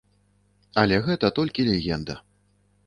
[0.83, 2.21] Але гэта толькі легенда.